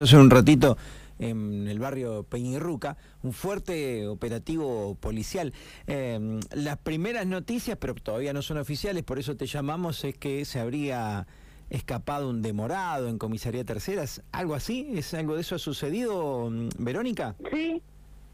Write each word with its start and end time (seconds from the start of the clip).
Hace 0.00 0.16
un 0.16 0.30
ratito 0.30 0.76
en 1.18 1.66
el 1.66 1.80
barrio 1.80 2.22
Peñirruca, 2.22 2.96
un 3.24 3.32
fuerte 3.32 4.06
operativo 4.06 4.94
policial. 4.94 5.52
Eh, 5.88 6.38
las 6.52 6.76
primeras 6.76 7.26
noticias, 7.26 7.76
pero 7.80 7.96
todavía 7.96 8.32
no 8.32 8.40
son 8.40 8.58
oficiales, 8.58 9.02
por 9.02 9.18
eso 9.18 9.34
te 9.34 9.46
llamamos, 9.46 10.04
es 10.04 10.16
que 10.16 10.44
se 10.44 10.60
habría 10.60 11.26
escapado 11.68 12.30
un 12.30 12.42
demorado 12.42 13.08
en 13.08 13.18
comisaría 13.18 13.64
tercera. 13.64 14.04
¿Algo 14.30 14.54
así? 14.54 14.88
¿Es 14.94 15.14
algo 15.14 15.34
de 15.34 15.40
eso 15.40 15.56
ha 15.56 15.58
sucedido, 15.58 16.48
mm, 16.48 16.68
Verónica? 16.78 17.34
Sí, 17.52 17.82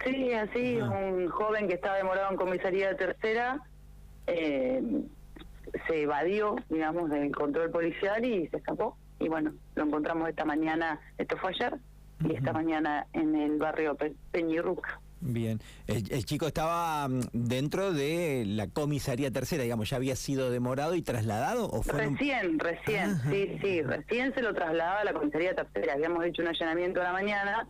sí, 0.05 0.33
así, 0.35 0.77
un 0.77 1.31
joven 1.31 1.67
que 1.67 1.77
estaba 1.77 1.97
demorado 1.97 2.31
en 2.31 2.37
comisaría 2.37 2.95
tercera 2.95 3.63
eh, 4.27 4.83
se 5.87 6.03
evadió, 6.03 6.57
digamos, 6.69 7.09
del 7.09 7.35
control 7.35 7.71
policial 7.71 8.23
y 8.23 8.49
se 8.49 8.59
escapó 8.59 8.99
y 9.25 9.29
bueno, 9.29 9.55
lo 9.75 9.85
encontramos 9.85 10.29
esta 10.29 10.45
mañana, 10.45 11.01
esto 11.17 11.37
fue 11.39 11.51
ayer, 11.51 11.79
y 12.21 12.35
esta 12.35 12.53
mañana 12.53 13.07
en 13.13 13.35
el 13.35 13.59
barrio 13.59 13.97
Peñirruca. 14.31 15.01
Bien, 15.21 15.59
el, 15.87 16.27
chico 16.27 16.47
estaba 16.47 17.09
mm, 17.09 17.21
dentro 17.33 17.95
de 17.95 18.45
la 18.47 18.69
comisaría 18.69 19.31
tercera, 19.31 19.63
digamos, 19.63 19.89
ya 19.89 19.97
había 19.97 20.17
sido 20.17 20.51
demorado 20.51 20.95
y 20.95 21.01
trasladado 21.01 21.71
o 21.71 21.83
fue 21.83 22.03
recién, 22.03 22.59
recién, 22.59 23.17
sí, 23.31 23.59
sí, 23.63 23.81
recién 23.81 24.35
se 24.35 24.43
lo 24.43 24.53
trasladaba 24.53 25.01
a 25.01 25.05
la 25.05 25.15
comisaría 25.15 25.55
tercera. 25.55 25.95
Habíamos 25.95 26.27
hecho 26.27 26.43
un 26.43 26.49
allanamiento 26.49 27.01
a 27.01 27.05
la 27.05 27.13
mañana, 27.13 27.67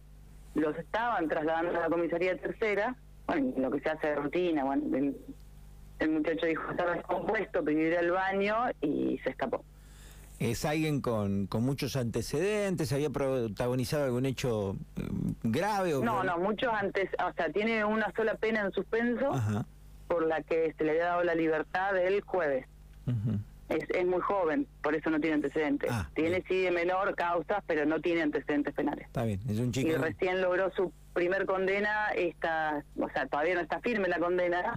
los 0.57 0.77
estaban 0.77 1.29
trasladando 1.29 1.79
a 1.79 1.83
la 1.83 1.89
comisaría 1.89 2.37
tercera, 2.37 2.97
bueno, 3.29 3.53
lo 3.57 3.71
que 3.71 3.81
se 3.81 3.89
hace 3.89 4.09
de 4.09 4.17
rutina, 4.17 4.65
bueno, 4.65 4.97
el, 4.97 5.17
el 6.01 6.11
muchacho 6.11 6.47
dijo 6.47 6.73
estaba 6.73 6.95
descompuesto, 6.95 7.65
pidió 7.65 7.87
ir 7.87 7.99
al 7.99 8.11
baño 8.11 8.57
y 8.81 9.21
se 9.23 9.31
escapó 9.31 9.65
es 10.51 10.65
alguien 10.65 11.01
con, 11.01 11.47
con 11.47 11.63
muchos 11.65 11.97
antecedentes, 11.97 12.93
había 12.93 13.11
protagonizado 13.11 14.05
algún 14.05 14.27
hecho 14.27 14.77
eh, 14.97 15.03
grave. 15.43 15.95
O 15.95 16.05
no, 16.05 16.23
no, 16.25 16.39
muchos 16.39 16.73
antes, 16.73 17.09
o 17.19 17.33
sea, 17.35 17.51
tiene 17.51 17.85
una 17.85 18.13
sola 18.15 18.35
pena 18.35 18.63
en 18.63 18.73
suspenso 18.73 19.33
por 20.09 20.27
la 20.27 20.43
que 20.43 20.75
se 20.77 20.85
le 20.85 20.93
había 20.93 21.07
dado 21.07 21.25
la 21.25 21.35
libertad 21.35 21.97
el 21.97 22.21
jueves. 22.23 22.67
es, 23.69 23.85
es 23.91 24.07
muy 24.07 24.21
joven, 24.21 24.67
por 24.83 24.95
eso 24.95 25.11
no 25.11 25.21
tiene 25.21 25.37
antecedentes. 25.37 25.91
Ah, 25.91 26.09
tiene 26.15 26.43
sí 26.49 26.63
de 26.63 26.71
menor 26.71 27.15
causas, 27.15 27.63
pero 27.67 27.87
no 27.87 28.01
tiene 28.01 28.23
antecedentes 28.23 28.75
penales. 28.75 29.07
Está 29.07 29.25
bien, 29.25 29.41
es 29.49 29.59
un 29.59 29.73
chico. 29.73 29.89
Y 29.89 29.95
recién 29.95 30.41
logró 30.41 30.71
su 30.73 30.93
primer 31.15 31.47
condena, 31.47 32.09
esta, 32.17 32.85
o 32.99 33.09
sea, 33.11 33.27
todavía 33.27 33.55
no 33.55 33.61
está 33.61 33.81
firme 33.81 34.09
la 34.09 34.19
condena 34.19 34.75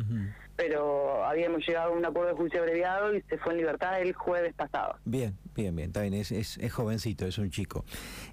pero 0.58 1.24
habíamos 1.24 1.66
llegado 1.66 1.94
a 1.94 1.96
un 1.96 2.04
acuerdo 2.04 2.32
de 2.32 2.36
juicio 2.36 2.60
abreviado 2.60 3.16
y 3.16 3.22
se 3.22 3.38
fue 3.38 3.54
en 3.54 3.60
libertad 3.60 4.02
el 4.02 4.14
jueves 4.14 4.56
pasado. 4.56 4.96
Bien, 5.06 5.38
bien, 5.56 5.76
bien, 5.76 5.90
está 5.90 6.02
bien, 6.02 6.16
es, 6.16 6.32
es, 6.32 6.74
jovencito, 6.74 7.28
es 7.28 7.38
un 7.38 7.52
chico. 7.52 7.86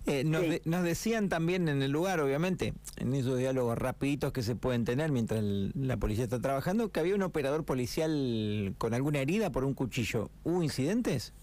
Eh, 0.06 0.24
nos, 0.24 0.42
nos, 0.64 0.82
decían 0.82 1.28
también 1.28 1.68
en 1.68 1.82
el 1.82 1.92
lugar, 1.92 2.20
obviamente, 2.20 2.72
en 2.96 3.14
esos 3.14 3.38
diálogos 3.38 3.76
rapiditos 3.76 4.32
que 4.32 4.42
se 4.42 4.56
pueden 4.56 4.86
tener 4.86 5.12
mientras 5.12 5.42
la 5.42 5.98
policía 5.98 6.24
está 6.24 6.40
trabajando, 6.40 6.90
que 6.90 6.98
había 6.98 7.14
un 7.14 7.22
operador 7.22 7.64
policial 7.64 8.74
con 8.78 8.94
alguna 8.94 9.20
herida 9.20 9.50
por 9.50 9.64
un 9.64 9.74
cuchillo. 9.74 10.30
¿Hubo 10.44 10.62
incidentes? 10.62 11.34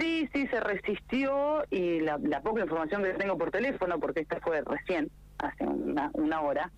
Sí, 0.00 0.28
sí, 0.32 0.46
se 0.48 0.60
resistió 0.60 1.62
y 1.70 2.00
la, 2.00 2.18
la 2.18 2.40
poca 2.40 2.62
información 2.62 3.02
que 3.02 3.10
tengo 3.10 3.36
por 3.36 3.50
teléfono, 3.50 4.00
porque 4.00 4.20
esta 4.20 4.40
fue 4.40 4.62
recién, 4.62 5.10
hace 5.38 5.64
una, 5.64 6.10
una 6.14 6.40
hora, 6.40 6.72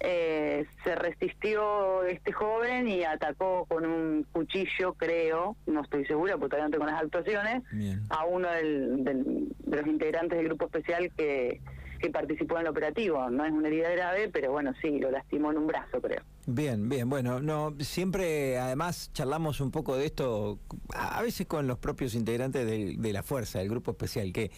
eh, 0.00 0.66
se 0.84 0.94
resistió 0.94 2.02
este 2.04 2.32
joven 2.32 2.88
y 2.88 3.04
atacó 3.04 3.64
con 3.66 3.86
un 3.86 4.26
cuchillo, 4.32 4.94
creo, 4.94 5.56
no 5.66 5.82
estoy 5.82 6.04
segura 6.06 6.36
porque 6.36 6.56
todavía 6.56 6.66
no 6.66 6.72
tengo 6.72 6.86
las 6.86 7.02
actuaciones, 7.02 7.62
a 8.10 8.24
uno 8.24 8.50
del, 8.50 9.04
de 9.04 9.76
los 9.76 9.86
integrantes 9.86 10.38
del 10.38 10.48
grupo 10.48 10.66
especial 10.66 11.10
que, 11.16 11.60
que 12.00 12.10
participó 12.10 12.56
en 12.56 12.62
el 12.62 12.68
operativo. 12.68 13.30
No 13.30 13.44
es 13.44 13.52
una 13.52 13.68
herida 13.68 13.90
grave, 13.90 14.28
pero 14.28 14.52
bueno, 14.52 14.72
sí, 14.82 14.98
lo 14.98 15.10
lastimó 15.10 15.52
en 15.52 15.58
un 15.58 15.66
brazo, 15.68 16.00
creo. 16.00 16.22
Bien, 16.46 16.88
bien, 16.88 17.08
bueno, 17.08 17.40
no 17.40 17.74
siempre 17.78 18.58
además 18.58 19.10
charlamos 19.12 19.60
un 19.60 19.70
poco 19.70 19.96
de 19.96 20.06
esto, 20.06 20.58
a 20.94 21.22
veces 21.22 21.46
con 21.46 21.68
los 21.68 21.78
propios 21.78 22.14
integrantes 22.14 22.66
de, 22.66 22.96
de 22.98 23.12
la 23.12 23.22
fuerza, 23.22 23.60
del 23.60 23.68
grupo 23.68 23.92
especial, 23.92 24.32
que 24.32 24.50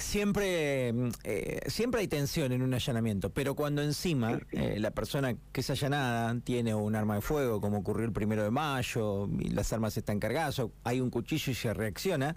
Siempre, 0.00 0.92
mm, 0.92 1.08
eh, 1.24 1.60
siempre 1.66 2.00
hay 2.00 2.08
tensión 2.08 2.52
en 2.52 2.62
un 2.62 2.72
allanamiento, 2.72 3.30
pero 3.30 3.54
cuando 3.54 3.82
encima 3.82 4.40
eh, 4.50 4.80
la 4.80 4.90
persona 4.92 5.34
que 5.52 5.60
es 5.60 5.70
allanada 5.70 6.34
tiene 6.42 6.74
un 6.74 6.96
arma 6.96 7.16
de 7.16 7.20
fuego, 7.20 7.60
como 7.60 7.78
ocurrió 7.78 8.06
el 8.06 8.12
primero 8.12 8.42
de 8.42 8.50
mayo, 8.50 9.28
y 9.38 9.50
las 9.50 9.72
armas 9.74 9.96
están 9.98 10.18
cargadas, 10.18 10.58
o 10.58 10.72
hay 10.84 11.00
un 11.00 11.10
cuchillo 11.10 11.52
y 11.52 11.54
se 11.54 11.74
reacciona, 11.74 12.34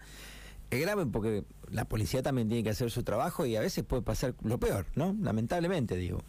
es 0.69 0.81
grave 0.81 1.06
porque 1.06 1.46
la 1.72 1.85
policía 1.85 2.22
también 2.22 2.50
tiene 2.50 2.63
que 2.63 2.72
hacer 2.72 2.91
su 2.91 3.03
trabajo 3.03 3.46
y 3.46 3.56
a 3.56 3.62
veces 3.62 3.85
puede 3.85 4.03
pasar 4.03 4.34
lo 4.44 4.59
peor, 4.59 4.85
¿no? 4.96 5.16
Lamentablemente, 5.22 5.96
digo. 5.96 6.22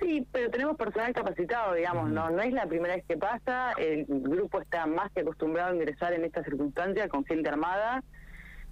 Sí, 0.00 0.24
pero 0.30 0.48
tenemos 0.48 0.76
personal 0.76 1.12
capacitado, 1.12 1.74
digamos, 1.74 2.08
no 2.08 2.30
no 2.30 2.40
es 2.40 2.52
la 2.52 2.66
primera 2.66 2.94
vez 2.94 3.04
que 3.04 3.16
pasa, 3.16 3.72
el 3.72 4.06
grupo 4.06 4.60
está 4.60 4.86
más 4.86 5.10
que 5.10 5.22
acostumbrado 5.22 5.72
a 5.72 5.74
ingresar 5.74 6.12
en 6.12 6.24
estas 6.24 6.44
circunstancias 6.44 7.08
con 7.08 7.24
gente 7.24 7.48
armada 7.48 8.04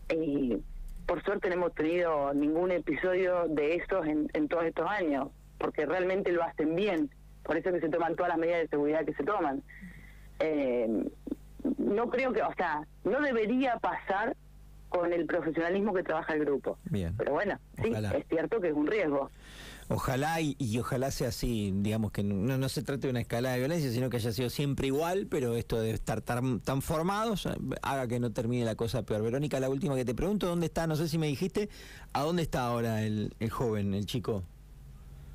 y 0.09 0.57
por 1.07 1.23
suerte 1.23 1.49
no 1.49 1.55
hemos 1.55 1.75
tenido 1.75 2.35
ningún 2.35 2.73
episodio 2.73 3.47
de 3.49 3.77
esos 3.77 4.07
en, 4.07 4.49
todos 4.49 4.65
estos 4.65 4.89
años, 4.91 5.29
porque 5.59 5.87
realmente 5.87 6.33
lo 6.33 6.43
hacen 6.43 6.75
bien, 6.75 7.11
por 7.45 7.57
eso 7.57 7.73
que 7.73 7.81
se 7.81 7.89
toman 7.89 8.17
todas 8.17 8.31
las 8.31 8.39
medidas 8.39 8.63
de 8.63 8.69
seguridad 8.69 9.05
que 9.05 9.15
se 9.15 9.25
toman. 9.25 9.63
Eh, 10.41 11.09
no 11.79 12.11
creo 12.11 12.33
que, 12.33 12.43
o 12.43 12.55
sea, 12.55 12.87
no 13.05 13.21
debería 13.21 13.79
pasar 13.79 14.37
con 14.99 15.13
el 15.13 15.27
profesionalismo 15.27 15.95
que 15.95 16.03
trabaja 16.03 16.35
el 16.35 16.41
grupo. 16.41 16.79
Bien. 16.85 17.15
Pero 17.17 17.33
bueno, 17.33 17.59
sí, 17.83 17.93
es 17.93 18.27
cierto 18.29 18.61
que 18.61 18.69
es 18.69 18.75
un 18.75 18.87
riesgo. 18.87 19.31
Ojalá 19.89 20.41
y, 20.41 20.79
ojalá 20.79 21.13
sea 21.13 21.29
así, 21.29 21.73
digamos 21.77 22.11
que 22.11 22.25
no, 22.25 22.59
no 22.59 22.69
se 22.69 22.83
trate 22.83 23.07
de 23.07 23.11
una 23.11 23.21
escalada 23.21 23.55
de 23.55 23.61
violencia, 23.61 23.91
sino 23.93 24.11
que 24.11 24.17
haya 24.17 24.33
sido 24.33 24.51
siempre 24.51 24.89
igual, 24.89 25.29
pero 25.31 25.55
esto 25.55 25.81
de 25.81 25.93
estar 25.93 26.23
tan, 26.23 26.59
tan 26.61 26.83
formados 26.83 27.49
haga 27.83 28.09
que 28.09 28.19
no 28.19 28.33
termine 28.33 28.65
la 28.65 28.75
cosa 28.75 29.05
peor. 29.05 29.23
Verónica, 29.23 29.61
la 29.61 29.69
última 29.69 29.95
que 29.95 30.05
te 30.05 30.15
pregunto, 30.15 30.49
¿dónde 30.49 30.67
está? 30.67 30.89
No 30.89 30.97
sé 30.97 31.09
si 31.09 31.19
me 31.19 31.29
dijiste, 31.29 31.69
¿a 32.13 32.23
dónde 32.23 32.43
está 32.43 32.67
ahora 32.67 33.05
el, 33.05 33.35
el 33.39 33.51
joven, 33.51 33.95
el 33.95 34.07
chico? 34.07 34.43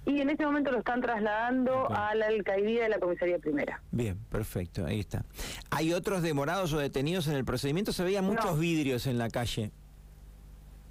Y 0.05 0.19
en 0.19 0.29
este 0.29 0.45
momento 0.45 0.71
lo 0.71 0.79
están 0.79 0.99
trasladando 0.99 1.87
a 1.89 2.15
la 2.15 2.27
alcaldía 2.27 2.83
de 2.83 2.89
la 2.89 2.99
comisaría 2.99 3.37
primera. 3.37 3.81
Bien, 3.91 4.17
perfecto, 4.29 4.85
ahí 4.85 4.99
está. 4.99 5.23
¿Hay 5.69 5.93
otros 5.93 6.23
demorados 6.23 6.73
o 6.73 6.79
detenidos 6.79 7.27
en 7.27 7.35
el 7.35 7.45
procedimiento? 7.45 7.93
Se 7.93 8.03
veían 8.03 8.25
muchos 8.25 8.59
vidrios 8.59 9.05
en 9.05 9.17
la 9.19 9.29
calle. 9.29 9.71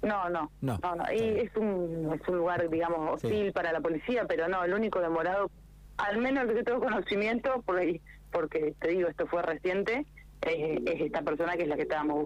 No, 0.01 0.29
no, 0.29 0.49
no, 0.61 0.79
no, 0.81 1.13
Y 1.13 1.41
es 1.41 1.55
un, 1.55 2.11
es 2.13 2.27
un 2.27 2.37
lugar, 2.37 2.67
digamos, 2.69 3.15
hostil 3.15 3.51
para 3.53 3.71
la 3.71 3.81
policía, 3.81 4.25
pero 4.27 4.47
no, 4.47 4.63
el 4.63 4.73
único 4.73 4.99
demorado, 4.99 5.51
al 5.97 6.17
menos 6.17 6.49
el 6.49 6.55
que 6.55 6.63
tengo 6.63 6.79
conocimiento, 6.79 7.61
por 7.61 7.79
porque 8.31 8.73
te 8.79 8.87
digo, 8.87 9.09
esto 9.09 9.27
fue 9.27 9.43
reciente, 9.43 10.05
es 10.41 11.01
esta 11.01 11.21
persona 11.21 11.55
que 11.55 11.63
es 11.63 11.67
la 11.67 11.75
que 11.75 11.83
estábamos 11.83 12.17